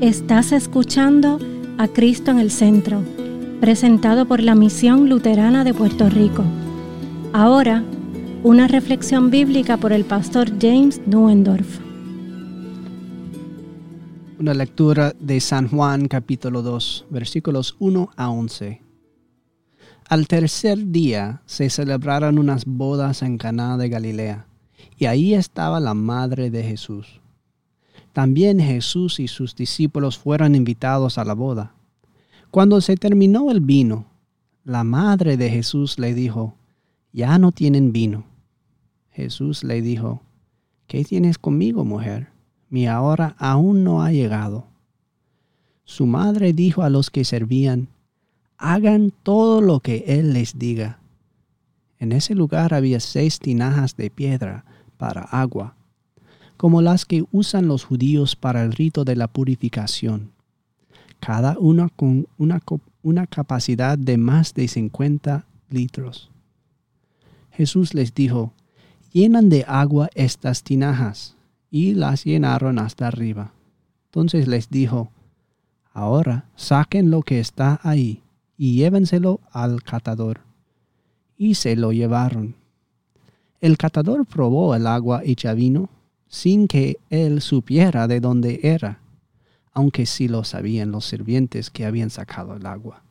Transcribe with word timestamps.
Estás 0.00 0.50
escuchando 0.50 1.38
a 1.78 1.86
Cristo 1.86 2.32
en 2.32 2.40
el 2.40 2.50
Centro, 2.50 3.00
presentado 3.60 4.26
por 4.26 4.42
la 4.42 4.56
Misión 4.56 5.08
Luterana 5.08 5.62
de 5.62 5.72
Puerto 5.72 6.10
Rico. 6.10 6.42
Ahora, 7.32 7.84
una 8.42 8.66
reflexión 8.66 9.30
bíblica 9.30 9.76
por 9.76 9.92
el 9.92 10.04
pastor 10.04 10.50
James 10.60 11.00
Nuendorf. 11.06 11.78
Una 14.40 14.52
lectura 14.52 15.14
de 15.20 15.40
San 15.40 15.68
Juan 15.68 16.08
capítulo 16.08 16.62
2, 16.62 17.06
versículos 17.10 17.76
1 17.78 18.10
a 18.16 18.30
11. 18.30 18.82
Al 20.08 20.26
tercer 20.26 20.90
día 20.90 21.40
se 21.46 21.70
celebraron 21.70 22.40
unas 22.40 22.64
bodas 22.64 23.22
en 23.22 23.38
Caná 23.38 23.76
de 23.76 23.88
Galilea, 23.88 24.48
y 24.98 25.06
ahí 25.06 25.34
estaba 25.34 25.78
la 25.78 25.94
madre 25.94 26.50
de 26.50 26.64
Jesús. 26.64 27.20
También 28.14 28.60
Jesús 28.60 29.18
y 29.18 29.26
sus 29.26 29.56
discípulos 29.56 30.18
fueron 30.18 30.54
invitados 30.54 31.18
a 31.18 31.24
la 31.24 31.34
boda. 31.34 31.74
Cuando 32.52 32.80
se 32.80 32.96
terminó 32.96 33.50
el 33.50 33.60
vino, 33.60 34.06
la 34.62 34.84
madre 34.84 35.36
de 35.36 35.50
Jesús 35.50 35.98
le 35.98 36.14
dijo, 36.14 36.54
Ya 37.12 37.40
no 37.40 37.50
tienen 37.50 37.90
vino. 37.90 38.24
Jesús 39.10 39.64
le 39.64 39.82
dijo, 39.82 40.22
¿Qué 40.86 41.02
tienes 41.02 41.38
conmigo, 41.38 41.84
mujer? 41.84 42.28
Mi 42.68 42.86
hora 42.86 43.34
aún 43.36 43.82
no 43.82 44.00
ha 44.00 44.12
llegado. 44.12 44.68
Su 45.82 46.06
madre 46.06 46.52
dijo 46.52 46.82
a 46.82 46.90
los 46.90 47.10
que 47.10 47.24
servían, 47.24 47.88
Hagan 48.58 49.12
todo 49.24 49.60
lo 49.60 49.80
que 49.80 50.04
Él 50.06 50.34
les 50.34 50.56
diga. 50.56 51.00
En 51.98 52.12
ese 52.12 52.36
lugar 52.36 52.74
había 52.74 53.00
seis 53.00 53.40
tinajas 53.40 53.96
de 53.96 54.08
piedra 54.08 54.64
para 54.98 55.22
agua 55.22 55.74
como 56.56 56.82
las 56.82 57.04
que 57.04 57.24
usan 57.32 57.68
los 57.68 57.84
judíos 57.84 58.36
para 58.36 58.62
el 58.62 58.72
rito 58.72 59.04
de 59.04 59.16
la 59.16 59.28
purificación, 59.28 60.30
cada 61.20 61.58
una 61.58 61.88
con 61.88 62.26
una, 62.38 62.60
una 63.02 63.26
capacidad 63.26 63.98
de 63.98 64.16
más 64.18 64.54
de 64.54 64.68
50 64.68 65.46
litros. 65.70 66.30
Jesús 67.50 67.94
les 67.94 68.14
dijo, 68.14 68.52
llenan 69.12 69.48
de 69.48 69.64
agua 69.66 70.08
estas 70.14 70.62
tinajas, 70.62 71.34
y 71.74 71.92
las 71.92 72.24
llenaron 72.24 72.78
hasta 72.78 73.08
arriba. 73.08 73.52
Entonces 74.04 74.46
les 74.46 74.70
dijo, 74.70 75.10
ahora 75.92 76.44
saquen 76.54 77.10
lo 77.10 77.22
que 77.22 77.40
está 77.40 77.80
ahí 77.82 78.22
y 78.56 78.76
llévenselo 78.76 79.40
al 79.50 79.82
catador. 79.82 80.38
Y 81.36 81.56
se 81.56 81.74
lo 81.74 81.90
llevaron. 81.90 82.54
El 83.60 83.76
catador 83.76 84.24
probó 84.24 84.76
el 84.76 84.86
agua 84.86 85.22
hecha 85.24 85.52
vino 85.52 85.88
sin 86.28 86.68
que 86.68 86.98
él 87.10 87.40
supiera 87.40 88.08
de 88.08 88.20
dónde 88.20 88.60
era, 88.62 89.00
aunque 89.72 90.06
sí 90.06 90.28
lo 90.28 90.44
sabían 90.44 90.90
los 90.90 91.04
sirvientes 91.04 91.70
que 91.70 91.84
habían 91.84 92.10
sacado 92.10 92.54
el 92.56 92.66
agua. 92.66 93.02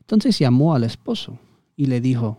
Entonces 0.00 0.38
llamó 0.38 0.74
al 0.74 0.84
esposo 0.84 1.38
y 1.76 1.86
le 1.86 2.00
dijo, 2.00 2.38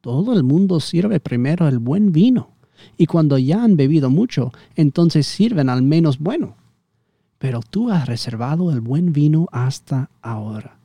todo 0.00 0.32
el 0.34 0.42
mundo 0.42 0.80
sirve 0.80 1.20
primero 1.20 1.66
el 1.68 1.78
buen 1.78 2.12
vino, 2.12 2.50
y 2.96 3.06
cuando 3.06 3.38
ya 3.38 3.62
han 3.62 3.76
bebido 3.76 4.10
mucho, 4.10 4.52
entonces 4.76 5.26
sirven 5.26 5.68
al 5.68 5.82
menos 5.82 6.18
bueno. 6.18 6.56
Pero 7.38 7.60
tú 7.60 7.90
has 7.90 8.06
reservado 8.06 8.70
el 8.70 8.80
buen 8.80 9.12
vino 9.12 9.46
hasta 9.52 10.10
ahora. 10.22 10.78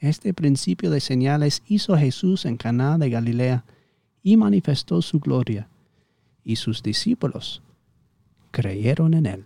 Este 0.00 0.34
principio 0.34 0.90
de 0.90 1.00
señales 1.00 1.62
hizo 1.66 1.96
Jesús 1.96 2.44
en 2.44 2.56
Caná 2.56 2.98
de 2.98 3.10
Galilea 3.10 3.64
y 4.22 4.36
manifestó 4.36 5.00
su 5.02 5.20
gloria, 5.20 5.68
y 6.46 6.56
sus 6.56 6.80
discípulos 6.80 7.60
creyeron 8.52 9.14
en 9.14 9.26
él. 9.26 9.44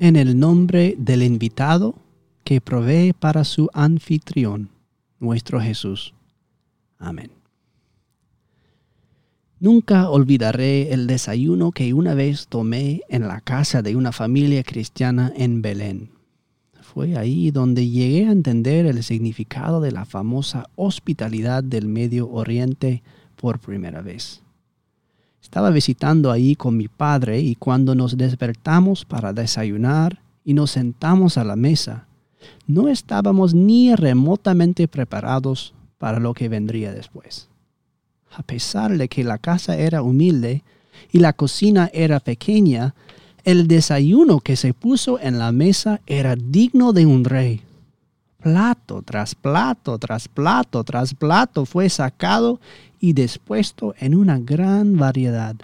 En 0.00 0.16
el 0.16 0.40
nombre 0.40 0.96
del 0.98 1.22
invitado 1.22 1.94
que 2.42 2.62
provee 2.62 3.12
para 3.12 3.44
su 3.44 3.68
anfitrión, 3.74 4.70
nuestro 5.20 5.60
Jesús. 5.60 6.14
Amén. 6.98 7.39
Nunca 9.62 10.08
olvidaré 10.08 10.90
el 10.94 11.06
desayuno 11.06 11.70
que 11.70 11.92
una 11.92 12.14
vez 12.14 12.46
tomé 12.48 13.02
en 13.10 13.28
la 13.28 13.42
casa 13.42 13.82
de 13.82 13.94
una 13.94 14.10
familia 14.10 14.62
cristiana 14.62 15.34
en 15.36 15.60
Belén. 15.60 16.12
Fue 16.80 17.18
ahí 17.18 17.50
donde 17.50 17.86
llegué 17.86 18.26
a 18.26 18.32
entender 18.32 18.86
el 18.86 19.02
significado 19.02 19.82
de 19.82 19.92
la 19.92 20.06
famosa 20.06 20.70
hospitalidad 20.76 21.62
del 21.62 21.88
Medio 21.88 22.30
Oriente 22.30 23.02
por 23.36 23.58
primera 23.58 24.00
vez. 24.00 24.42
Estaba 25.42 25.68
visitando 25.68 26.32
ahí 26.32 26.56
con 26.56 26.78
mi 26.78 26.88
padre 26.88 27.40
y 27.40 27.54
cuando 27.54 27.94
nos 27.94 28.16
despertamos 28.16 29.04
para 29.04 29.34
desayunar 29.34 30.22
y 30.42 30.54
nos 30.54 30.70
sentamos 30.70 31.36
a 31.36 31.44
la 31.44 31.56
mesa, 31.56 32.06
no 32.66 32.88
estábamos 32.88 33.52
ni 33.52 33.94
remotamente 33.94 34.88
preparados 34.88 35.74
para 35.98 36.18
lo 36.18 36.32
que 36.32 36.48
vendría 36.48 36.94
después 36.94 37.49
a 38.30 38.42
pesar 38.42 38.96
de 38.96 39.08
que 39.08 39.24
la 39.24 39.38
casa 39.38 39.76
era 39.76 40.02
humilde 40.02 40.62
y 41.10 41.18
la 41.18 41.32
cocina 41.32 41.90
era 41.92 42.20
pequeña, 42.20 42.94
el 43.44 43.66
desayuno 43.66 44.40
que 44.40 44.56
se 44.56 44.74
puso 44.74 45.18
en 45.18 45.38
la 45.38 45.52
mesa 45.52 46.00
era 46.06 46.36
digno 46.36 46.92
de 46.92 47.06
un 47.06 47.24
rey. 47.24 47.62
Plato 48.38 49.02
tras 49.02 49.34
plato 49.34 49.98
tras 49.98 50.28
plato 50.28 50.82
tras 50.84 51.14
plato 51.14 51.66
fue 51.66 51.88
sacado 51.90 52.60
y 52.98 53.12
dispuesto 53.12 53.94
en 53.98 54.14
una 54.14 54.38
gran 54.38 54.96
variedad. 54.96 55.56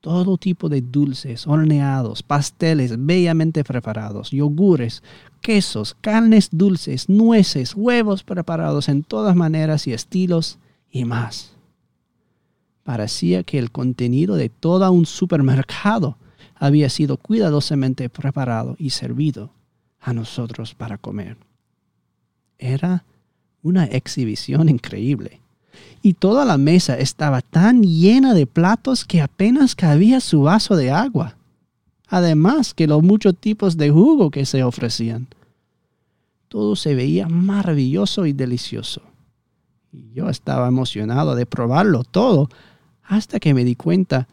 Todo 0.00 0.38
tipo 0.38 0.68
de 0.68 0.80
dulces, 0.80 1.46
horneados, 1.46 2.22
pasteles 2.22 2.94
bellamente 3.04 3.64
preparados, 3.64 4.30
yogures, 4.30 5.02
quesos, 5.42 5.94
carnes 6.00 6.48
dulces, 6.52 7.08
nueces, 7.08 7.74
huevos 7.74 8.22
preparados 8.22 8.88
en 8.88 9.02
todas 9.02 9.36
maneras 9.36 9.86
y 9.86 9.92
estilos, 9.92 10.58
y 10.90 11.04
más. 11.04 11.52
Parecía 12.84 13.42
que 13.42 13.58
el 13.58 13.70
contenido 13.70 14.36
de 14.36 14.48
todo 14.48 14.90
un 14.90 15.06
supermercado 15.06 16.16
había 16.56 16.88
sido 16.90 17.16
cuidadosamente 17.16 18.08
preparado 18.08 18.76
y 18.78 18.90
servido 18.90 19.50
a 20.00 20.12
nosotros 20.12 20.74
para 20.74 20.98
comer. 20.98 21.36
Era 22.58 23.04
una 23.62 23.84
exhibición 23.84 24.68
increíble. 24.68 25.40
Y 26.02 26.14
toda 26.14 26.44
la 26.44 26.58
mesa 26.58 26.98
estaba 26.98 27.42
tan 27.42 27.82
llena 27.82 28.34
de 28.34 28.46
platos 28.46 29.04
que 29.04 29.20
apenas 29.20 29.74
cabía 29.74 30.20
su 30.20 30.42
vaso 30.42 30.76
de 30.76 30.90
agua. 30.90 31.36
Además 32.08 32.74
que 32.74 32.86
los 32.86 33.02
muchos 33.02 33.36
tipos 33.36 33.76
de 33.76 33.90
jugo 33.90 34.30
que 34.30 34.46
se 34.46 34.62
ofrecían. 34.62 35.28
Todo 36.48 36.74
se 36.74 36.94
veía 36.94 37.28
maravilloso 37.28 38.26
y 38.26 38.32
delicioso. 38.32 39.02
Y 39.92 40.12
yo 40.12 40.28
estaba 40.28 40.68
emocionado 40.68 41.34
de 41.34 41.46
probarlo 41.46 42.04
todo 42.04 42.48
hasta 43.02 43.40
que 43.40 43.54
me 43.54 43.64
di 43.64 43.74
cuenta, 43.74 44.28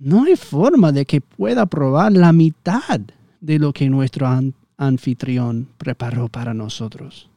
no 0.00 0.24
hay 0.24 0.34
forma 0.34 0.90
de 0.90 1.06
que 1.06 1.20
pueda 1.20 1.66
probar 1.66 2.12
la 2.12 2.32
mitad 2.32 3.00
de 3.40 3.58
lo 3.58 3.72
que 3.72 3.88
nuestro 3.88 4.26
anfitrión 4.76 5.68
preparó 5.78 6.28
para 6.28 6.52
nosotros. 6.52 7.28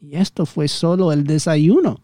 Y 0.00 0.16
esto 0.16 0.46
fue 0.46 0.68
solo 0.68 1.12
el 1.12 1.24
desayuno. 1.24 2.00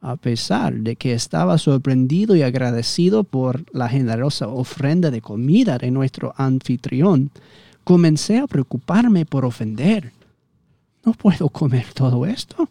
A 0.00 0.16
pesar 0.16 0.74
de 0.74 0.96
que 0.96 1.12
estaba 1.12 1.58
sorprendido 1.58 2.34
y 2.34 2.42
agradecido 2.42 3.22
por 3.22 3.64
la 3.72 3.88
generosa 3.88 4.48
ofrenda 4.48 5.10
de 5.10 5.20
comida 5.20 5.76
de 5.76 5.90
nuestro 5.90 6.32
anfitrión, 6.36 7.30
comencé 7.84 8.38
a 8.38 8.46
preocuparme 8.46 9.26
por 9.26 9.44
ofender. 9.44 10.12
¿No 11.04 11.12
puedo 11.12 11.48
comer 11.50 11.86
todo 11.94 12.24
esto? 12.24 12.68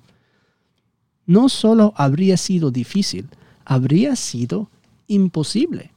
No 1.31 1.47
solo 1.47 1.93
habría 1.95 2.35
sido 2.35 2.71
difícil, 2.71 3.29
habría 3.63 4.17
sido 4.17 4.69
imposible. 5.07 5.91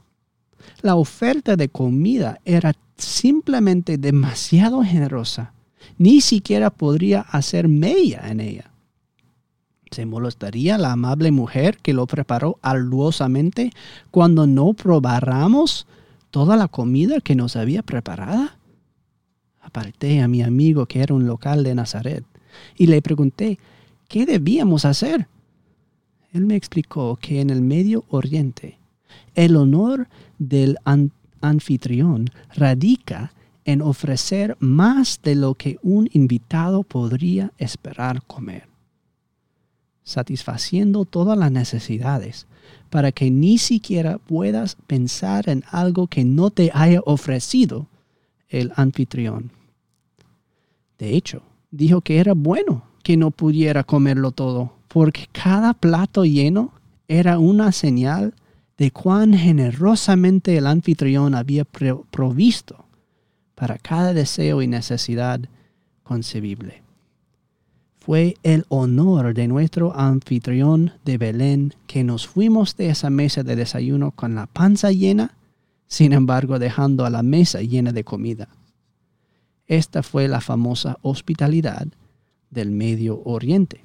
La 0.81 0.94
oferta 0.94 1.56
de 1.56 1.69
comida 1.69 2.38
era 2.44 2.76
simplemente 2.96 3.98
demasiado 3.98 4.84
generosa. 4.84 5.52
Ni 5.98 6.20
siquiera 6.20 6.70
podría 6.70 7.20
hacer 7.20 7.66
mella 7.66 8.28
en 8.28 8.38
ella. 8.38 8.70
¿Se 9.90 10.06
molestaría 10.06 10.78
la 10.78 10.92
amable 10.92 11.32
mujer 11.32 11.78
que 11.78 11.94
lo 11.94 12.06
preparó 12.06 12.58
arduosamente 12.62 13.72
cuando 14.12 14.46
no 14.46 14.72
probáramos 14.72 15.88
toda 16.30 16.56
la 16.56 16.69
comida 16.69 17.20
que 17.20 17.34
nos 17.34 17.56
había 17.56 17.82
preparada? 17.82 18.56
Aparté 19.60 20.20
a 20.20 20.28
mi 20.28 20.42
amigo 20.42 20.87
que 20.87 21.00
era 21.00 21.12
un 21.12 21.26
local 21.26 21.64
de 21.64 21.75
Nazaret 21.75 22.25
y 22.76 22.87
le 22.87 23.02
pregunté 23.02 23.58
¿qué 24.14 24.26
debíamos 24.26 24.84
hacer? 24.84 25.26
Él 26.32 26.46
me 26.46 26.55
explicó 26.55 27.19
que 27.20 27.40
en 27.40 27.50
el 27.50 27.62
Medio 27.62 28.05
Oriente 28.11 28.78
el 29.34 29.56
honor 29.56 30.06
del 30.38 30.78
anfitrión 31.40 32.31
radica 32.55 33.32
en 33.64 33.82
ofrecer 33.82 34.56
más 34.61 35.19
de 35.20 35.34
lo 35.34 35.56
que 35.56 35.78
un 35.82 36.08
invitado 36.12 36.84
podría 36.84 37.50
esperar 37.58 38.22
comer, 38.22 38.69
satisfaciendo 40.05 41.06
todas 41.06 41.37
las 41.37 41.50
necesidades 41.50 42.46
para 42.90 43.11
que 43.11 43.32
ni 43.32 43.58
siquiera 43.58 44.19
puedas 44.19 44.76
pensar 44.87 45.49
en 45.49 45.64
algo 45.72 46.06
que 46.06 46.25
no 46.25 46.50
te 46.50 46.70
haya 46.72 47.00
ofrecido 47.05 47.88
el 48.49 48.72
anfitrión. 48.76 49.50
De 51.00 51.16
hecho, 51.16 51.43
dijo 51.72 52.00
que 52.00 52.19
era 52.19 52.32
bueno 52.32 52.94
que 53.04 53.16
no 53.16 53.30
pudiera 53.30 53.84
comerlo 53.84 54.32
todo, 54.32 54.72
porque 54.88 55.28
cada 55.30 55.74
plato 55.74 56.24
lleno 56.24 56.72
era 57.06 57.38
una 57.38 57.70
señal 57.70 58.34
de 58.78 58.90
cuán 58.90 59.34
generosamente 59.34 60.56
el 60.56 60.66
anfitrión 60.66 61.34
había 61.34 61.64
provisto 61.64 62.86
para 63.54 63.78
cada 63.78 64.14
deseo 64.14 64.62
y 64.62 64.66
necesidad 64.66 65.38
concebible. 66.02 66.82
Fue 68.00 68.36
el 68.42 68.64
honor 68.68 69.34
de 69.34 69.48
nuestro 69.48 69.96
anfitrión 69.96 70.92
de 71.04 71.18
Belén 71.18 71.74
que 71.86 72.04
nos 72.04 72.26
fuimos 72.26 72.74
de 72.76 72.88
esa 72.88 73.10
mesa 73.10 73.42
de 73.42 73.54
desayuno 73.54 74.12
con 74.12 74.34
la 74.34 74.46
panza 74.46 74.90
llena, 74.90 75.36
sin 75.86 76.14
embargo 76.14 76.58
dejando 76.58 77.04
a 77.04 77.10
la 77.10 77.22
mesa 77.22 77.60
llena 77.60 77.92
de 77.92 78.02
comida. 78.02 78.48
Esta 79.66 80.02
fue 80.02 80.26
la 80.26 80.40
famosa 80.40 80.96
hospitalidad 81.02 81.86
del 82.54 82.70
Medio 82.70 83.20
Oriente. 83.24 83.84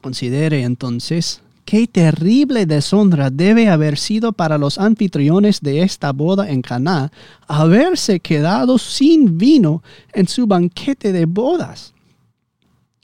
Considere 0.00 0.62
entonces 0.62 1.42
qué 1.64 1.86
terrible 1.86 2.66
deshonra 2.66 3.30
debe 3.30 3.68
haber 3.68 3.98
sido 3.98 4.32
para 4.32 4.58
los 4.58 4.78
anfitriones 4.78 5.60
de 5.60 5.82
esta 5.82 6.12
boda 6.12 6.48
en 6.50 6.62
Caná 6.62 7.10
haberse 7.46 8.20
quedado 8.20 8.78
sin 8.78 9.36
vino 9.36 9.82
en 10.12 10.28
su 10.28 10.46
banquete 10.46 11.12
de 11.12 11.26
bodas 11.26 11.94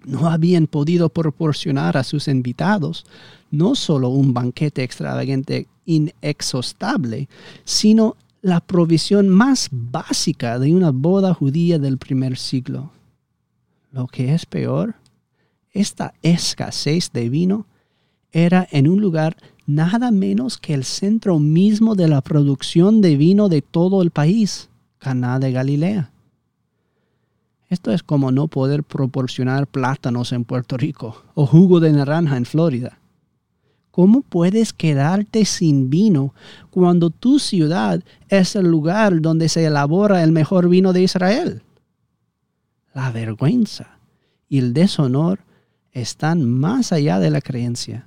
no 0.05 0.29
habían 0.29 0.67
podido 0.67 1.09
proporcionar 1.09 1.97
a 1.97 2.05
sus 2.05 2.29
invitados 2.29 3.07
no 3.51 3.75
solo 3.75 4.09
un 4.09 4.35
banquete 4.35 4.83
extravagante 4.83 5.69
inexhaustible, 5.87 7.29
sino 7.65 8.17
la 8.43 8.61
provisión 8.61 9.29
más 9.29 9.69
básica 9.71 10.59
de 10.59 10.75
una 10.75 10.91
boda 10.91 11.33
judía 11.33 11.79
del 11.79 11.99
primer 11.99 12.37
siglo. 12.37 12.91
Lo 13.95 14.09
que 14.09 14.35
es 14.35 14.45
peor, 14.45 14.97
esta 15.71 16.15
escasez 16.21 17.13
de 17.13 17.29
vino 17.29 17.69
era 18.33 18.67
en 18.73 18.89
un 18.89 19.01
lugar 19.01 19.37
nada 19.67 20.11
menos 20.11 20.59
que 20.59 20.75
el 20.75 20.83
centro 20.83 21.39
mismo 21.39 21.95
de 21.95 22.09
la 22.09 22.21
producción 22.21 23.01
de 23.01 23.17
vino 23.17 23.49
de 23.49 23.63
todo 23.63 24.03
el 24.03 24.11
país, 24.11 24.69
Caná 24.99 25.39
de 25.39 25.53
Galilea. 25.53 26.11
Esto 27.69 27.93
es 27.93 28.03
como 28.03 28.33
no 28.33 28.49
poder 28.49 28.83
proporcionar 28.83 29.69
plátanos 29.69 30.33
en 30.33 30.45
Puerto 30.45 30.77
Rico 30.77 31.23
o 31.35 31.47
jugo 31.47 31.79
de 31.79 31.93
naranja 31.93 32.37
en 32.37 32.47
Florida. 32.47 32.99
¿Cómo 33.93 34.23
puedes 34.23 34.73
quedarte 34.73 35.45
sin 35.45 35.89
vino 35.89 36.35
cuando 36.71 37.11
tu 37.11 37.39
ciudad 37.39 38.03
es 38.29 38.57
el 38.57 38.69
lugar 38.69 39.21
donde 39.21 39.49
se 39.49 39.65
elabora 39.65 40.25
el 40.25 40.33
mejor 40.33 40.69
vino 40.69 40.93
de 40.93 41.05
Israel? 41.05 41.63
La 42.95 43.11
vergüenza 43.11 43.99
y 44.49 44.59
el 44.59 44.73
deshonor 44.73 45.41
están 45.91 46.49
más 46.49 46.93
allá 46.93 47.19
de 47.19 47.31
la 47.31 47.41
creencia. 47.41 48.07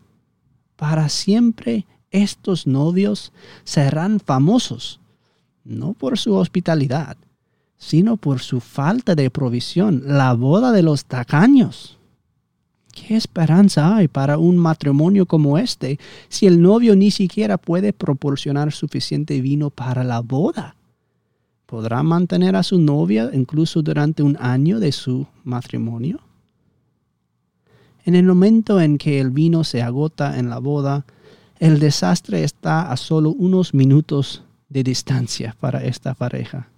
Para 0.78 1.10
siempre 1.10 1.86
estos 2.10 2.68
novios 2.68 3.34
serán 3.66 4.22
famosos, 4.22 5.02
no 5.66 5.92
por 5.92 6.18
su 6.18 6.36
hospitalidad, 6.36 7.18
sino 7.78 8.16
por 8.16 8.40
su 8.40 8.62
falta 8.62 9.14
de 9.14 9.30
provisión, 9.30 10.04
la 10.06 10.34
boda 10.34 10.72
de 10.72 10.84
los 10.84 11.04
tacaños. 11.04 11.98
¿Qué 12.94 13.18
esperanza 13.18 13.98
hay 13.98 14.08
para 14.08 14.38
un 14.38 14.58
matrimonio 14.58 15.26
como 15.26 15.58
este 15.58 16.00
si 16.30 16.48
el 16.48 16.62
novio 16.62 16.96
ni 16.96 17.12
siquiera 17.12 17.58
puede 17.58 17.92
proporcionar 17.92 18.72
suficiente 18.72 19.42
vino 19.42 19.70
para 19.70 20.06
la 20.06 20.22
boda? 20.22 20.77
¿Podrá 21.68 22.02
mantener 22.02 22.56
a 22.56 22.64
su 22.64 22.80
novia 22.80 23.30
incluso 23.34 23.82
durante 23.82 24.24
un 24.24 24.38
año 24.40 24.80
de 24.80 24.94
su 24.94 25.28
matrimonio? 25.44 26.22
En 28.06 28.16
el 28.16 28.24
momento 28.24 28.80
en 28.80 28.98
que 28.98 29.20
el 29.20 29.32
vino 29.32 29.66
se 29.66 29.82
agota 29.82 30.40
en 30.40 30.50
la 30.50 30.60
boda, 30.60 31.06
el 31.60 31.80
desastre 31.80 32.46
está 32.46 32.90
a 32.90 32.96
solo 32.96 33.32
unos 33.32 33.74
minutos 33.74 34.46
de 34.70 34.82
distancia 34.82 35.58
para 35.60 35.84
esta 35.84 36.14
pareja. 36.14 36.70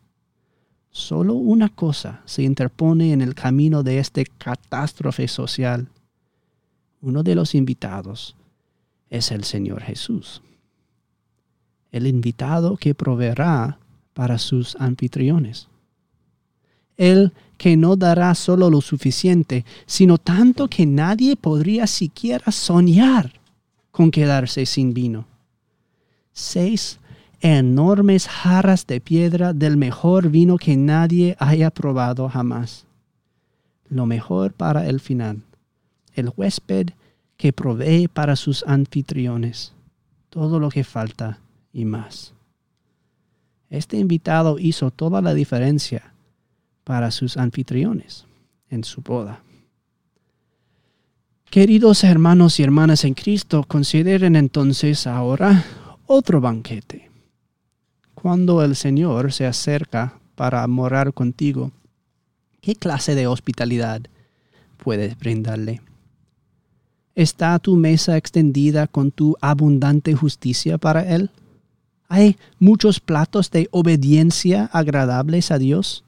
Solo 0.89 1.35
una 1.35 1.69
cosa 1.69 2.23
se 2.25 2.41
interpone 2.41 3.13
en 3.13 3.21
el 3.21 3.35
camino 3.35 3.83
de 3.83 3.99
esta 3.99 4.23
catástrofe 4.39 5.27
social. 5.27 5.87
Uno 6.99 7.21
de 7.21 7.35
los 7.35 7.53
invitados 7.53 8.35
es 9.11 9.29
el 9.31 9.43
Señor 9.43 9.83
Jesús. 9.83 10.41
El 11.91 12.07
invitado 12.07 12.75
que 12.75 12.95
proveerá 12.95 13.77
para 14.13 14.37
sus 14.37 14.75
anfitriones. 14.77 15.67
El 16.97 17.33
que 17.57 17.77
no 17.77 17.95
dará 17.95 18.35
solo 18.35 18.69
lo 18.69 18.81
suficiente, 18.81 19.65
sino 19.85 20.17
tanto 20.17 20.67
que 20.67 20.85
nadie 20.85 21.35
podría 21.35 21.87
siquiera 21.87 22.51
soñar 22.51 23.33
con 23.91 24.11
quedarse 24.11 24.65
sin 24.65 24.93
vino. 24.93 25.25
Seis 26.33 26.99
enormes 27.41 28.27
jarras 28.27 28.85
de 28.87 29.01
piedra 29.01 29.53
del 29.53 29.77
mejor 29.77 30.29
vino 30.29 30.57
que 30.57 30.77
nadie 30.77 31.35
haya 31.39 31.69
probado 31.69 32.29
jamás. 32.29 32.85
Lo 33.89 34.05
mejor 34.05 34.53
para 34.53 34.87
el 34.87 34.99
final. 34.99 35.41
El 36.13 36.31
huésped 36.35 36.89
que 37.37 37.53
provee 37.53 38.07
para 38.07 38.35
sus 38.35 38.63
anfitriones 38.67 39.73
todo 40.29 40.59
lo 40.59 40.69
que 40.69 40.83
falta 40.83 41.39
y 41.73 41.85
más. 41.85 42.33
Este 43.69 43.97
invitado 43.97 44.57
hizo 44.59 44.91
toda 44.91 45.21
la 45.21 45.33
diferencia 45.33 46.13
para 46.83 47.11
sus 47.11 47.37
anfitriones 47.37 48.25
en 48.69 48.83
su 48.83 49.01
boda. 49.01 49.41
Queridos 51.49 52.03
hermanos 52.03 52.59
y 52.59 52.63
hermanas 52.63 53.05
en 53.05 53.13
Cristo, 53.13 53.63
consideren 53.67 54.35
entonces 54.35 55.07
ahora 55.07 55.65
otro 56.05 56.41
banquete 56.41 57.09
cuando 58.21 58.61
el 58.63 58.75
Señor 58.75 59.31
se 59.31 59.45
acerca 59.45 60.19
para 60.35 60.67
morar 60.67 61.13
contigo, 61.13 61.71
¿qué 62.61 62.75
clase 62.75 63.15
de 63.15 63.27
hospitalidad 63.27 64.01
puedes 64.77 65.17
brindarle? 65.17 65.81
¿Está 67.15 67.57
tu 67.59 67.77
mesa 67.77 68.17
extendida 68.17 68.87
con 68.87 69.11
tu 69.11 69.37
abundante 69.39 70.13
justicia 70.15 70.77
para 70.77 71.03
Él? 71.15 71.31
¿Hay 72.09 72.35
muchos 72.59 72.99
platos 72.99 73.49
de 73.51 73.69
obediencia 73.71 74.69
agradables 74.73 75.51
a 75.51 75.57
Dios? 75.57 76.03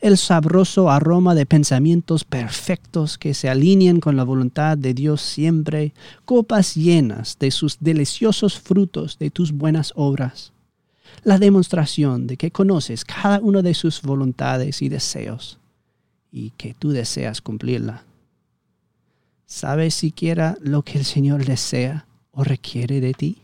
El 0.00 0.18
sabroso 0.18 0.90
aroma 0.90 1.36
de 1.36 1.46
pensamientos 1.46 2.24
perfectos 2.24 3.16
que 3.16 3.34
se 3.34 3.48
alinean 3.48 4.00
con 4.00 4.16
la 4.16 4.24
voluntad 4.24 4.76
de 4.76 4.92
Dios 4.92 5.22
siempre, 5.22 5.94
copas 6.24 6.74
llenas 6.74 7.38
de 7.38 7.52
sus 7.52 7.76
deliciosos 7.78 8.58
frutos 8.58 9.18
de 9.18 9.30
tus 9.30 9.52
buenas 9.52 9.92
obras 9.94 10.52
la 11.26 11.38
demostración 11.38 12.26
de 12.26 12.36
que 12.36 12.50
conoces 12.50 13.04
cada 13.04 13.40
una 13.40 13.62
de 13.62 13.74
sus 13.74 14.02
voluntades 14.02 14.82
y 14.82 14.88
deseos 14.88 15.58
y 16.30 16.50
que 16.50 16.74
tú 16.74 16.90
deseas 16.90 17.40
cumplirla. 17.40 18.04
¿Sabes 19.46 19.94
siquiera 19.94 20.56
lo 20.60 20.82
que 20.82 20.98
el 20.98 21.04
Señor 21.04 21.44
desea 21.44 22.06
o 22.32 22.44
requiere 22.44 23.00
de 23.00 23.12
ti? 23.12 23.38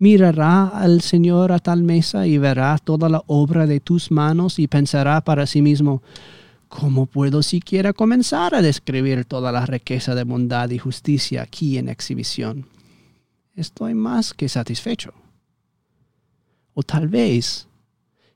Mirará 0.00 0.68
al 0.68 1.02
Señor 1.02 1.52
a 1.52 1.58
tal 1.58 1.82
mesa 1.82 2.26
y 2.26 2.38
verá 2.38 2.78
toda 2.78 3.10
la 3.10 3.22
obra 3.26 3.66
de 3.66 3.80
tus 3.80 4.10
manos 4.10 4.58
y 4.58 4.66
pensará 4.66 5.20
para 5.20 5.46
sí 5.46 5.60
mismo, 5.60 6.02
¿cómo 6.68 7.04
puedo 7.04 7.42
siquiera 7.42 7.92
comenzar 7.92 8.54
a 8.54 8.62
describir 8.62 9.26
toda 9.26 9.52
la 9.52 9.66
riqueza 9.66 10.14
de 10.14 10.24
bondad 10.24 10.70
y 10.70 10.78
justicia 10.78 11.42
aquí 11.42 11.76
en 11.76 11.90
exhibición? 11.90 12.64
Estoy 13.54 13.92
más 13.92 14.32
que 14.32 14.48
satisfecho. 14.48 15.12
O 16.72 16.82
tal 16.82 17.08
vez, 17.08 17.68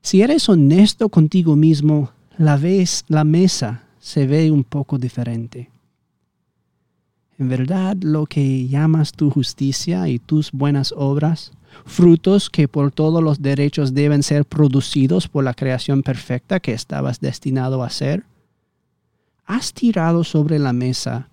si 0.03 0.21
eres 0.21 0.47
honesto 0.47 1.09
contigo 1.09 1.55
mismo, 1.55 2.11
la 2.37 2.57
vez 2.57 3.05
la 3.07 3.23
mesa 3.23 3.85
se 3.99 4.27
ve 4.27 4.51
un 4.51 4.63
poco 4.63 4.99
diferente. 4.99 5.71
En 7.37 7.49
verdad, 7.49 7.97
lo 8.01 8.25
que 8.25 8.67
llamas 8.67 9.11
tu 9.11 9.29
justicia 9.29 10.07
y 10.07 10.19
tus 10.19 10.51
buenas 10.51 10.93
obras, 10.95 11.51
frutos 11.85 12.49
que 12.49 12.67
por 12.67 12.91
todos 12.91 13.21
los 13.21 13.41
derechos 13.41 13.93
deben 13.93 14.23
ser 14.23 14.45
producidos 14.45 15.27
por 15.27 15.43
la 15.43 15.53
creación 15.53 16.01
perfecta 16.01 16.61
que 16.61 16.71
estabas 16.71 17.19
destinado 17.19 17.83
a 17.83 17.89
ser, 17.89 18.23
has 19.45 19.73
tirado 19.73 20.23
sobre 20.23 20.59
la 20.59 20.71
mesa 20.71 21.27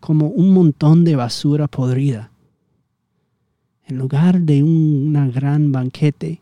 como 0.00 0.28
un 0.28 0.52
montón 0.52 1.04
de 1.04 1.16
basura 1.16 1.66
podrida. 1.66 2.30
En 3.86 3.98
lugar 3.98 4.40
de 4.40 4.62
un 4.62 5.12
gran 5.32 5.72
banquete, 5.72 6.40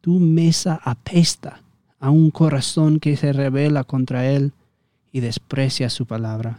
Tu 0.00 0.18
mesa 0.18 0.80
apesta 0.82 1.62
a 2.00 2.10
un 2.10 2.32
corazón 2.32 2.98
que 2.98 3.16
se 3.16 3.32
revela 3.32 3.84
contra 3.84 4.26
Él 4.26 4.52
y 5.12 5.20
desprecia 5.20 5.88
su 5.88 6.06
palabra. 6.06 6.58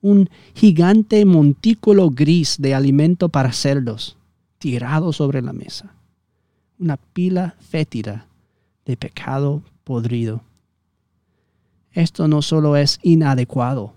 Un 0.00 0.30
gigante 0.54 1.24
montículo 1.24 2.10
gris 2.10 2.56
de 2.58 2.74
alimento 2.74 3.28
para 3.28 3.52
cerdos 3.52 4.16
tirado 4.58 5.12
sobre 5.12 5.42
la 5.42 5.52
mesa. 5.52 5.94
Una 6.78 6.96
pila 6.96 7.56
fétida 7.60 8.26
de 8.84 8.96
pecado 8.96 9.62
podrido. 9.84 10.42
Esto 11.92 12.28
no 12.28 12.42
solo 12.42 12.76
es 12.76 12.98
inadecuado, 13.02 13.92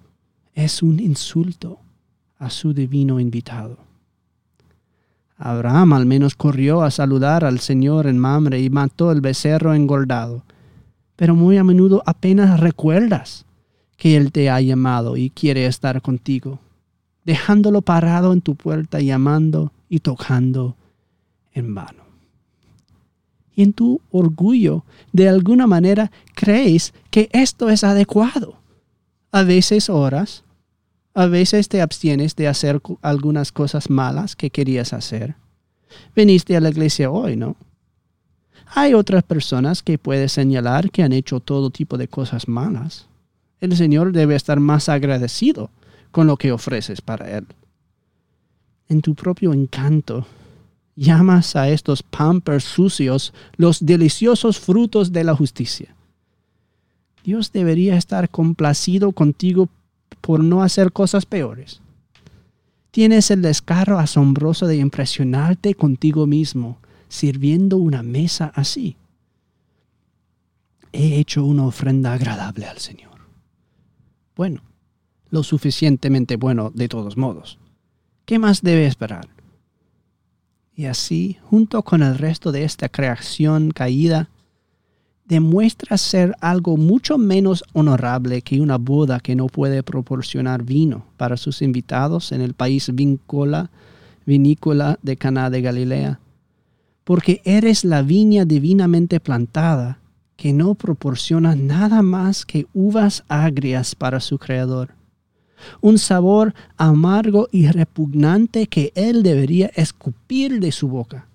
es 0.54 0.82
un 0.82 1.00
insulto 1.00 1.80
a 2.40 2.50
su 2.50 2.74
divino 2.74 3.20
invitado. 3.20 3.78
Abraham 5.38 5.94
al 5.94 6.06
menos 6.06 6.36
corrió 6.36 6.84
a 6.84 6.92
saludar 6.92 7.44
al 7.46 7.60
Señor 7.60 8.08
en 8.08 8.18
Mamre 8.18 8.62
y 8.62 8.70
mató 8.70 9.12
el 9.12 9.22
becerro 9.22 9.74
engordado. 9.74 10.44
Pero 11.16 11.36
muy 11.36 11.58
a 11.58 11.64
menudo 11.64 12.04
apenas 12.06 12.60
recuerdas 12.60 13.46
que 14.02 14.18
Él 14.18 14.32
te 14.32 14.50
ha 14.50 14.60
llamado 14.60 15.16
y 15.16 15.30
quiere 15.30 15.68
estar 15.68 16.02
contigo, 16.02 16.58
dejándolo 17.24 17.84
parado 17.84 18.34
en 18.34 18.42
tu 18.42 18.56
puerta, 18.56 19.00
llamando 19.00 19.72
y 19.90 20.00
tocando 20.00 20.76
en 21.54 21.76
vano. 21.76 22.02
Y 23.56 23.62
en 23.62 23.74
tu 23.74 24.02
orgullo, 24.10 24.86
de 25.14 25.30
alguna 25.30 25.68
manera, 25.68 26.12
crees 26.34 26.96
que 27.12 27.30
esto 27.32 27.70
es 27.70 27.84
adecuado. 27.84 28.56
A 29.32 29.44
veces 29.44 29.88
oras, 29.88 30.46
a 31.14 31.28
veces 31.28 31.70
te 31.70 31.80
abstienes 31.80 32.36
de 32.36 32.48
hacer 32.48 32.82
algunas 33.04 33.52
cosas 33.52 33.92
malas 33.92 34.36
que 34.36 34.50
querías 34.50 34.94
hacer. 34.94 35.36
Viniste 36.16 36.58
a 36.58 36.60
la 36.60 36.70
iglesia 36.70 37.12
hoy, 37.12 37.36
¿no? 37.36 37.56
Hay 38.66 38.96
otras 38.96 39.22
personas 39.22 39.84
que 39.84 40.00
puedes 40.00 40.32
señalar 40.32 40.90
que 40.90 41.04
han 41.04 41.14
hecho 41.14 41.40
todo 41.40 41.70
tipo 41.70 42.00
de 42.00 42.08
cosas 42.08 42.48
malas. 42.48 43.11
El 43.62 43.78
Señor 43.78 44.12
debe 44.12 44.36
estar 44.36 44.60
más 44.60 44.90
agradecido 44.90 45.70
con 46.12 46.28
lo 46.28 46.36
que 46.36 46.52
ofreces 46.52 47.00
para 47.00 47.38
Él. 47.38 47.46
En 48.90 49.02
tu 49.02 49.16
propio 49.16 49.54
encanto, 49.54 50.26
llamas 50.96 51.56
a 51.56 51.70
estos 51.70 52.04
pampers 52.04 52.64
sucios 52.64 53.34
los 53.56 53.86
deliciosos 53.86 54.60
frutos 54.60 55.14
de 55.14 55.24
la 55.24 55.36
justicia. 55.36 55.96
Dios 57.24 57.52
debería 57.52 57.98
estar 57.98 58.30
complacido 58.30 59.12
contigo 59.12 59.70
por 60.22 60.44
no 60.44 60.64
hacer 60.64 60.92
cosas 60.92 61.26
peores. 61.26 61.82
Tienes 62.90 63.32
el 63.32 63.42
descaro 63.42 64.00
asombroso 64.00 64.66
de 64.68 64.78
impresionarte 64.78 65.76
contigo 65.76 66.26
mismo 66.28 66.80
sirviendo 67.08 67.78
una 67.78 68.04
mesa 68.04 68.52
así. 68.56 68.98
He 70.92 71.20
hecho 71.20 71.46
una 71.46 71.66
ofrenda 71.66 72.14
agradable 72.14 72.66
al 72.66 72.80
Señor. 72.80 73.11
Bueno, 74.42 74.64
lo 75.30 75.44
suficientemente 75.44 76.36
bueno 76.36 76.72
de 76.74 76.88
todos 76.88 77.16
modos. 77.16 77.60
¿Qué 78.26 78.40
más 78.40 78.64
debe 78.64 78.88
esperar? 78.88 79.28
Y 80.74 80.86
así, 80.86 81.38
junto 81.44 81.84
con 81.84 82.02
el 82.02 82.18
resto 82.18 82.52
de 82.52 82.64
esta 82.64 82.90
creación 82.90 83.70
caída, 83.70 84.32
demuestra 85.26 85.96
ser 86.00 86.36
algo 86.42 86.76
mucho 86.76 87.20
menos 87.20 87.64
honorable 87.74 88.42
que 88.42 88.60
una 88.60 88.80
boda 88.80 89.20
que 89.20 89.36
no 89.36 89.46
puede 89.46 89.84
proporcionar 89.84 90.64
vino 90.64 91.06
para 91.18 91.38
sus 91.38 91.62
invitados 91.62 92.32
en 92.32 92.42
el 92.42 92.56
país 92.56 92.90
vinícola, 92.96 93.70
vinícola 94.26 94.98
de 95.04 95.18
Caná 95.18 95.52
de 95.52 95.62
Galilea, 95.62 96.20
porque 97.04 97.44
eres 97.46 97.86
la 97.86 98.02
viña 98.02 98.46
divinamente 98.46 99.20
plantada 99.20 100.01
que 100.42 100.54
no 100.54 100.74
proporciona 100.74 101.56
nada 101.56 102.02
más 102.02 102.46
que 102.46 102.66
uvas 102.74 103.24
agrias 103.28 103.94
para 103.94 104.20
su 104.20 104.40
creador, 104.40 104.96
un 105.82 106.00
sabor 106.00 106.56
amargo 106.78 107.48
y 107.52 107.68
repugnante 107.68 108.66
que 108.66 108.92
él 108.96 109.22
debería 109.22 109.68
escupir 109.76 110.60
de 110.60 110.72
su 110.72 110.88
boca 110.88 111.28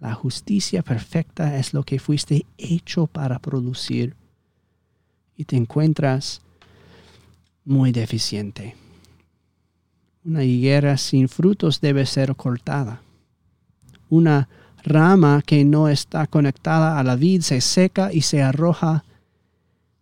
la 0.00 0.14
justicia 0.14 0.82
perfecta 0.82 1.58
es 1.58 1.74
lo 1.74 1.84
que 1.84 1.98
fuiste 1.98 2.46
hecho 2.56 3.06
para 3.06 3.38
producir 3.38 4.16
y 5.36 5.44
te 5.44 5.56
encuentras 5.56 6.40
muy 7.66 7.92
deficiente. 7.92 8.74
Una 10.24 10.42
higuera 10.42 10.96
sin 10.96 11.28
frutos 11.28 11.82
debe 11.82 12.06
ser 12.06 12.34
cortada. 12.34 13.02
Una 14.08 14.48
rama 14.84 15.42
que 15.44 15.64
no 15.64 15.88
está 15.88 16.26
conectada 16.26 16.98
a 16.98 17.02
la 17.02 17.16
vid 17.16 17.42
se 17.42 17.60
seca 17.60 18.12
y 18.12 18.22
se 18.22 18.42
arroja 18.42 19.04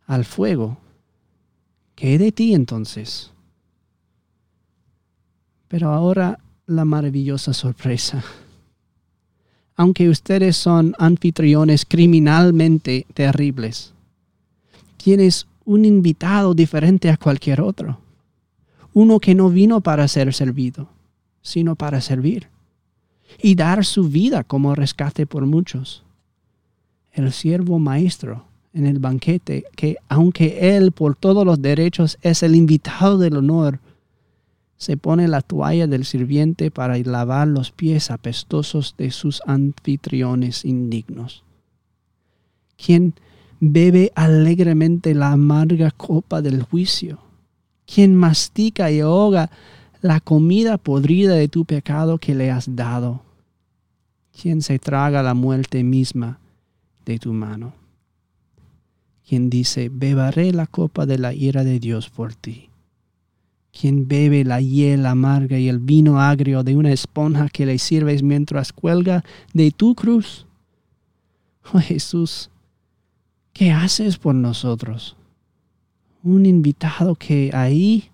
al 0.06 0.24
fuego. 0.24 0.78
¿Qué 1.94 2.18
de 2.18 2.32
ti 2.32 2.54
entonces? 2.54 3.32
Pero 5.68 5.90
ahora 5.90 6.38
la 6.66 6.84
maravillosa 6.84 7.52
sorpresa 7.52 8.24
aunque 9.78 10.08
ustedes 10.08 10.56
son 10.56 10.94
anfitriones 10.98 11.86
criminalmente 11.86 13.06
terribles. 13.14 13.94
Tienes 14.96 15.46
un 15.64 15.84
invitado 15.84 16.52
diferente 16.52 17.10
a 17.10 17.16
cualquier 17.16 17.60
otro. 17.60 18.00
Uno 18.92 19.20
que 19.20 19.36
no 19.36 19.50
vino 19.50 19.80
para 19.80 20.08
ser 20.08 20.34
servido, 20.34 20.88
sino 21.42 21.76
para 21.76 22.00
servir 22.00 22.48
y 23.42 23.54
dar 23.54 23.84
su 23.84 24.08
vida 24.08 24.44
como 24.44 24.74
rescate 24.74 25.26
por 25.26 25.46
muchos. 25.46 26.04
El 27.12 27.32
siervo 27.32 27.78
maestro 27.78 28.44
en 28.72 28.86
el 28.86 28.98
banquete, 28.98 29.64
que 29.74 29.96
aunque 30.08 30.76
él 30.76 30.92
por 30.92 31.16
todos 31.16 31.44
los 31.44 31.60
derechos 31.60 32.18
es 32.22 32.42
el 32.42 32.54
invitado 32.54 33.18
del 33.18 33.36
honor, 33.36 33.80
se 34.76 34.96
pone 34.96 35.26
la 35.26 35.42
toalla 35.42 35.88
del 35.88 36.04
sirviente 36.04 36.70
para 36.70 36.96
lavar 36.98 37.48
los 37.48 37.72
pies 37.72 38.10
apestosos 38.10 38.94
de 38.96 39.10
sus 39.10 39.42
anfitriones 39.44 40.64
indignos. 40.64 41.42
Quien 42.76 43.14
bebe 43.58 44.12
alegremente 44.14 45.14
la 45.14 45.32
amarga 45.32 45.90
copa 45.90 46.42
del 46.42 46.62
juicio, 46.62 47.18
quien 47.92 48.14
mastica 48.14 48.92
y 48.92 49.00
ahoga 49.00 49.50
la 50.00 50.20
comida 50.20 50.78
podrida 50.78 51.34
de 51.34 51.48
tu 51.48 51.64
pecado 51.64 52.18
que 52.18 52.34
le 52.34 52.50
has 52.50 52.76
dado, 52.76 53.22
quien 54.40 54.62
se 54.62 54.78
traga 54.78 55.22
la 55.22 55.34
muerte 55.34 55.82
misma 55.82 56.38
de 57.04 57.18
tu 57.18 57.32
mano, 57.32 57.72
quien 59.26 59.50
dice, 59.50 59.90
beberé 59.92 60.52
la 60.52 60.66
copa 60.66 61.06
de 61.06 61.18
la 61.18 61.34
ira 61.34 61.64
de 61.64 61.80
Dios 61.80 62.08
por 62.10 62.34
ti 62.34 62.68
quien 63.78 64.08
bebe 64.08 64.44
la 64.44 64.60
hiel 64.60 65.06
amarga 65.06 65.58
y 65.58 65.68
el 65.68 65.78
vino 65.78 66.20
agrio 66.20 66.64
de 66.64 66.76
una 66.76 66.92
esponja 66.92 67.48
que 67.48 67.66
le 67.66 67.78
sirves 67.78 68.22
mientras 68.22 68.72
cuelga 68.72 69.24
de 69.52 69.70
tu 69.70 69.94
cruz. 69.94 70.46
Oh 71.72 71.78
Jesús, 71.78 72.50
¿qué 73.52 73.70
haces 73.70 74.18
por 74.18 74.34
nosotros? 74.34 75.16
Un 76.24 76.46
invitado 76.46 77.14
que 77.14 77.50
ahí, 77.54 78.10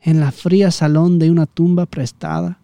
en 0.00 0.20
la 0.20 0.32
fría 0.32 0.70
salón 0.70 1.18
de 1.18 1.30
una 1.30 1.46
tumba 1.46 1.86
prestada, 1.86 2.58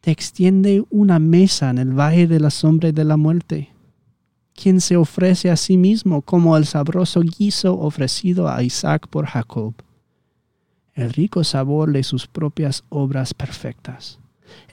te 0.00 0.10
extiende 0.10 0.84
una 0.90 1.18
mesa 1.18 1.70
en 1.70 1.78
el 1.78 1.98
valle 1.98 2.26
de 2.26 2.40
la 2.40 2.50
sombra 2.50 2.92
de 2.92 3.04
la 3.04 3.16
muerte, 3.16 3.70
quien 4.54 4.80
se 4.80 4.96
ofrece 4.96 5.50
a 5.50 5.56
sí 5.56 5.76
mismo 5.76 6.22
como 6.22 6.56
el 6.56 6.66
sabroso 6.66 7.20
guiso 7.20 7.78
ofrecido 7.78 8.48
a 8.48 8.62
Isaac 8.62 9.06
por 9.08 9.26
Jacob 9.26 9.74
el 10.94 11.12
rico 11.12 11.42
sabor 11.44 11.92
de 11.92 12.02
sus 12.02 12.26
propias 12.26 12.84
obras 12.88 13.34
perfectas, 13.34 14.18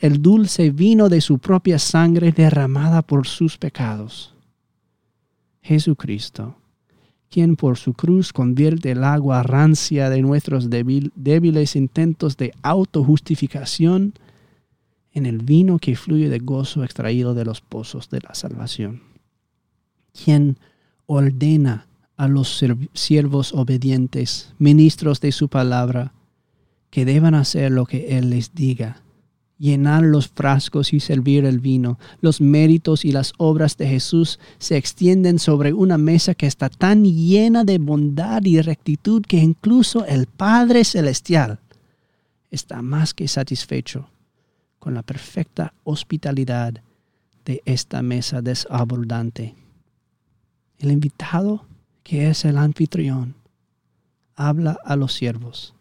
el 0.02 0.22
dulce 0.22 0.72
vino 0.72 1.10
de 1.10 1.22
su 1.22 1.40
propia 1.40 1.80
sangre 1.80 2.32
derramada 2.32 3.02
por 3.02 3.26
sus 3.28 3.58
pecados. 3.58 4.36
Jesucristo, 5.62 6.56
quien 7.30 7.56
por 7.56 7.78
su 7.78 7.94
cruz 7.94 8.34
convierte 8.34 8.92
el 8.92 9.04
agua 9.04 9.44
rancia 9.44 10.10
de 10.10 10.22
nuestros 10.22 10.70
débiles 10.70 11.76
intentos 11.76 12.38
de 12.38 12.54
autojustificación 12.64 14.14
en 15.14 15.26
el 15.26 15.40
vino 15.40 15.80
que 15.80 15.96
fluye 15.96 16.30
de 16.30 16.40
gozo 16.40 16.84
extraído 16.84 17.34
de 17.34 17.46
los 17.46 17.62
pozos 17.62 18.10
de 18.10 18.22
la 18.22 18.34
salvación. 18.34 19.02
Quien 20.24 20.58
ordena 21.06 21.88
a 22.18 22.28
los 22.28 22.64
siervos 22.94 23.54
obedientes, 23.54 24.54
ministros 24.58 25.22
de 25.22 25.32
su 25.32 25.50
palabra, 25.50 26.14
que 26.90 27.06
deban 27.06 27.36
hacer 27.36 27.72
lo 27.72 27.86
que 27.86 28.18
Él 28.18 28.32
les 28.32 28.54
diga, 28.54 29.02
llenar 29.60 30.04
los 30.04 30.30
frascos 30.30 30.94
y 30.94 31.00
servir 31.00 31.46
el 31.46 31.60
vino. 31.60 32.00
Los 32.22 32.42
méritos 32.42 33.06
y 33.06 33.12
las 33.12 33.34
obras 33.38 33.78
de 33.78 33.88
Jesús 33.88 34.40
se 34.58 34.78
extienden 34.78 35.38
sobre 35.38 35.74
una 35.74 35.98
mesa 35.98 36.34
que 36.34 36.48
está 36.48 36.70
tan 36.70 37.04
llena 37.04 37.66
de 37.66 37.78
bondad 37.78 38.44
y 38.46 38.60
rectitud 38.62 39.22
que 39.22 39.38
incluso 39.38 40.06
el 40.06 40.26
Padre 40.26 40.86
Celestial 40.86 41.60
está 42.50 42.82
más 42.82 43.14
que 43.14 43.28
satisfecho 43.28 44.10
con 44.80 44.94
la 44.94 45.04
perfecta 45.04 45.74
hospitalidad 45.84 46.82
de 47.46 47.62
esta 47.66 48.02
mesa 48.02 48.42
desabundante. 48.42 49.56
El 50.78 50.92
invitado, 50.92 51.66
que 52.04 52.30
es 52.30 52.46
el 52.46 52.58
anfitrión, 52.58 53.36
habla 54.36 54.78
a 54.86 54.96
los 54.96 55.14
siervos. 55.14 55.76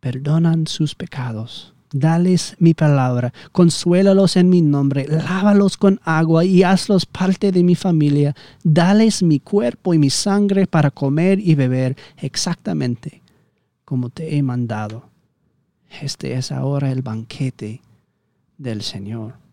Perdonan 0.00 0.66
sus 0.66 0.94
pecados. 0.94 1.75
Dales 1.92 2.56
mi 2.58 2.74
palabra, 2.74 3.32
consuélalos 3.52 4.36
en 4.36 4.48
mi 4.48 4.60
nombre, 4.60 5.06
lávalos 5.08 5.76
con 5.76 6.00
agua 6.04 6.44
y 6.44 6.62
hazlos 6.62 7.06
parte 7.06 7.52
de 7.52 7.62
mi 7.62 7.74
familia. 7.74 8.34
Dales 8.64 9.22
mi 9.22 9.40
cuerpo 9.40 9.94
y 9.94 9.98
mi 9.98 10.10
sangre 10.10 10.66
para 10.66 10.90
comer 10.90 11.38
y 11.38 11.54
beber 11.54 11.96
exactamente 12.18 13.22
como 13.86 14.10
te 14.10 14.36
he 14.36 14.42
mandado. 14.42 15.08
Este 16.02 16.34
es 16.34 16.52
ahora 16.52 16.90
el 16.90 17.02
banquete 17.02 17.80
del 18.58 18.82
Señor. 18.82 19.45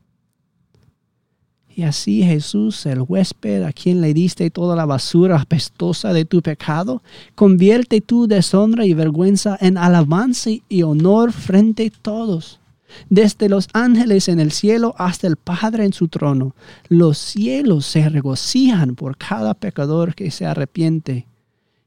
Y 1.76 1.84
así 1.84 2.22
Jesús, 2.22 2.86
el 2.86 3.02
huésped 3.02 3.64
a 3.64 3.74
quien 3.74 4.00
le 4.00 4.14
diste 4.14 4.52
toda 4.52 4.76
la 4.76 4.86
basura 4.86 5.42
apestosa 5.42 6.14
de 6.14 6.24
tu 6.24 6.42
pecado, 6.42 7.02
convierte 7.34 8.00
tu 8.00 8.28
deshonra 8.28 8.86
y 8.86 8.94
vergüenza 8.94 9.58
en 9.60 9.80
alabanza 9.80 10.52
y 10.70 10.84
honor 10.84 11.32
frente 11.32 11.88
a 11.88 12.02
todos. 12.02 12.60
Desde 13.10 13.50
los 13.50 13.70
ángeles 13.74 14.28
en 14.28 14.40
el 14.40 14.52
cielo 14.52 14.94
hasta 15.00 15.26
el 15.26 15.36
Padre 15.36 15.86
en 15.86 15.94
su 15.94 16.10
trono, 16.10 16.56
los 16.90 17.18
cielos 17.18 17.88
se 17.88 18.08
regocijan 18.08 18.94
por 18.96 19.18
cada 19.18 19.56
pecador 19.56 20.14
que 20.14 20.30
se 20.30 20.46
arrepiente. 20.46 21.28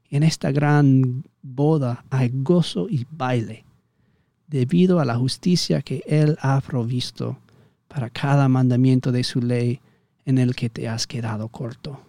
En 0.09 0.23
esta 0.23 0.51
gran 0.51 1.23
boda 1.41 2.03
hay 2.09 2.29
gozo 2.33 2.89
y 2.89 3.05
baile, 3.09 3.63
debido 4.47 4.99
a 4.99 5.05
la 5.05 5.15
justicia 5.15 5.81
que 5.81 6.03
Él 6.07 6.37
ha 6.41 6.59
provisto 6.59 7.37
para 7.97 8.11
cada 8.11 8.47
mandamiento 8.47 9.11
de 9.11 9.23
su 9.23 9.41
ley 9.41 9.79
en 10.23 10.37
el 10.37 10.55
que 10.55 10.69
te 10.69 10.87
has 10.87 11.07
quedado 11.07 11.47
corto. 11.47 11.99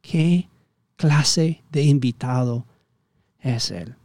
¿Qué 0.00 0.48
clase 0.94 1.60
de 1.72 1.82
invitado 1.82 2.64
es 3.40 3.72
Él? 3.72 3.96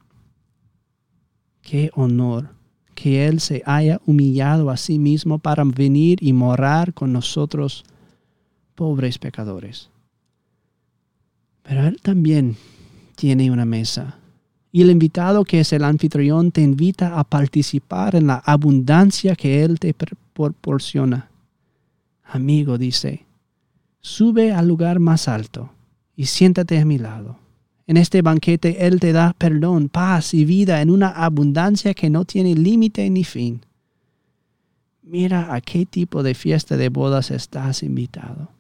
Qué 1.61 1.91
honor 1.93 2.55
que 2.95 3.27
Él 3.27 3.41
se 3.41 3.61
haya 3.67 4.01
humillado 4.07 4.71
a 4.71 4.77
sí 4.77 4.97
mismo 4.97 5.37
para 5.37 5.63
venir 5.65 6.17
y 6.19 6.33
morar 6.33 6.95
con 6.95 7.13
nosotros, 7.13 7.83
pobres 8.73 9.19
pecadores. 9.19 9.91
Pero 11.61 11.85
Él 11.85 12.01
también 12.01 12.57
tiene 13.15 13.51
una 13.51 13.65
mesa 13.65 14.17
y 14.71 14.81
el 14.81 14.91
invitado 14.91 15.43
que 15.43 15.61
es 15.61 15.73
el 15.73 15.83
anfitrión 15.83 16.51
te 16.51 16.61
invita 16.61 17.19
a 17.19 17.23
participar 17.23 18.15
en 18.15 18.27
la 18.27 18.35
abundancia 18.35 19.35
que 19.35 19.63
Él 19.63 19.79
te 19.79 19.93
proporciona. 20.37 21.29
Amigo, 22.23 22.77
dice, 22.77 23.25
sube 24.01 24.51
al 24.51 24.67
lugar 24.67 24.99
más 24.99 25.27
alto 25.27 25.71
y 26.15 26.25
siéntate 26.25 26.77
a 26.77 26.85
mi 26.85 26.97
lado. 26.97 27.39
En 27.87 27.97
este 27.97 28.21
banquete 28.21 28.85
Él 28.85 28.99
te 28.99 29.13
da 29.13 29.33
perdón, 29.37 29.89
paz 29.89 30.33
y 30.33 30.45
vida 30.45 30.81
en 30.81 30.89
una 30.91 31.09
abundancia 31.09 31.93
que 31.93 32.09
no 32.09 32.25
tiene 32.25 32.53
límite 32.53 33.09
ni 33.09 33.23
fin. 33.23 33.65
Mira 35.01 35.53
a 35.53 35.61
qué 35.61 35.85
tipo 35.85 36.21
de 36.21 36.33
fiesta 36.33 36.75
de 36.75 36.89
bodas 36.89 37.31
estás 37.31 37.81
invitado 37.81 38.56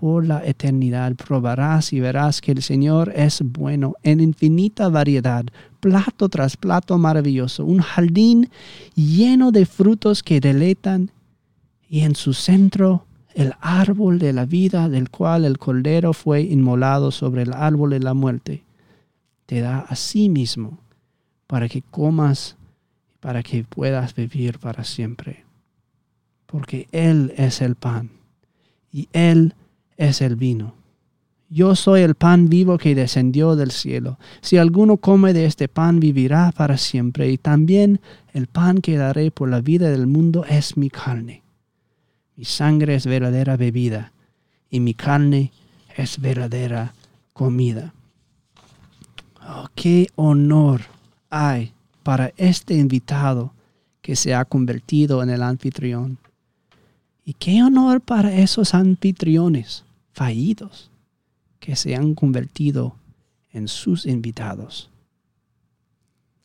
por 0.00 0.26
la 0.26 0.42
eternidad 0.46 1.14
probarás 1.14 1.92
y 1.92 2.00
verás 2.00 2.40
que 2.40 2.52
el 2.52 2.62
Señor 2.62 3.12
es 3.14 3.42
bueno 3.44 3.96
en 4.02 4.20
infinita 4.20 4.88
variedad, 4.88 5.44
plato 5.78 6.30
tras 6.30 6.56
plato 6.56 6.96
maravilloso, 6.96 7.66
un 7.66 7.80
jardín 7.80 8.48
lleno 8.94 9.52
de 9.52 9.66
frutos 9.66 10.22
que 10.22 10.40
deleitan 10.40 11.10
y 11.86 12.00
en 12.00 12.16
su 12.16 12.32
centro 12.32 13.04
el 13.34 13.52
árbol 13.60 14.18
de 14.18 14.32
la 14.32 14.46
vida 14.46 14.88
del 14.88 15.10
cual 15.10 15.44
el 15.44 15.58
Cordero 15.58 16.14
fue 16.14 16.40
inmolado 16.40 17.10
sobre 17.10 17.42
el 17.42 17.52
árbol 17.52 17.90
de 17.90 18.00
la 18.00 18.14
muerte. 18.14 18.64
Te 19.44 19.60
da 19.60 19.80
a 19.80 19.96
sí 19.96 20.30
mismo 20.30 20.78
para 21.46 21.68
que 21.68 21.82
comas, 21.82 22.56
para 23.20 23.42
que 23.42 23.64
puedas 23.64 24.14
vivir 24.14 24.58
para 24.58 24.82
siempre. 24.82 25.44
Porque 26.46 26.88
Él 26.90 27.34
es 27.36 27.60
el 27.60 27.74
pan 27.74 28.10
y 28.90 29.10
Él 29.12 29.54
es 30.00 30.22
el 30.22 30.34
vino. 30.34 30.74
Yo 31.50 31.76
soy 31.76 32.00
el 32.00 32.14
pan 32.14 32.48
vivo 32.48 32.78
que 32.78 32.94
descendió 32.94 33.54
del 33.54 33.70
cielo. 33.70 34.18
Si 34.40 34.56
alguno 34.56 34.96
come 34.96 35.34
de 35.34 35.44
este 35.44 35.68
pan, 35.68 36.00
vivirá 36.00 36.52
para 36.52 36.78
siempre. 36.78 37.30
Y 37.30 37.36
también 37.36 38.00
el 38.32 38.46
pan 38.46 38.78
que 38.78 38.96
daré 38.96 39.30
por 39.30 39.50
la 39.50 39.60
vida 39.60 39.90
del 39.90 40.06
mundo 40.06 40.46
es 40.48 40.76
mi 40.78 40.88
carne. 40.88 41.42
Mi 42.34 42.46
sangre 42.46 42.94
es 42.94 43.04
verdadera 43.04 43.58
bebida 43.58 44.12
y 44.70 44.80
mi 44.80 44.94
carne 44.94 45.52
es 45.96 46.18
verdadera 46.18 46.94
comida. 47.34 47.92
Oh, 49.46 49.68
qué 49.74 50.06
honor 50.14 50.80
hay 51.28 51.74
para 52.02 52.32
este 52.38 52.74
invitado 52.74 53.52
que 54.00 54.16
se 54.16 54.34
ha 54.34 54.46
convertido 54.46 55.22
en 55.22 55.28
el 55.28 55.42
anfitrión. 55.42 56.16
Y 57.22 57.34
qué 57.34 57.62
honor 57.62 58.00
para 58.00 58.32
esos 58.32 58.72
anfitriones 58.72 59.84
fallidos 60.20 60.90
que 61.60 61.76
se 61.76 61.96
han 61.96 62.14
convertido 62.14 62.94
en 63.54 63.68
sus 63.68 64.04
invitados. 64.04 64.90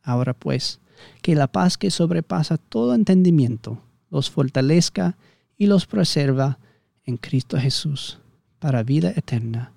Ahora 0.02 0.34
pues, 0.34 0.80
que 1.22 1.36
la 1.36 1.48
paz 1.48 1.78
que 1.78 1.92
sobrepasa 1.92 2.58
todo 2.58 2.96
entendimiento 2.96 3.82
los 4.10 4.30
fortalezca 4.30 5.18
y 5.58 5.66
los 5.66 5.88
preserva 5.88 6.58
en 7.04 7.18
Cristo 7.18 7.58
Jesús 7.60 8.18
para 8.60 8.82
vida 8.82 9.10
eterna. 9.14 9.74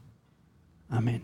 Amén. 0.89 1.21